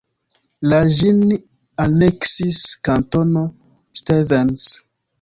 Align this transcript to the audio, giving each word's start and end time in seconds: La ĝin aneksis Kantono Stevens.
La 0.71 0.79
ĝin 0.99 1.19
aneksis 1.85 2.65
Kantono 2.91 3.47
Stevens. 4.03 4.71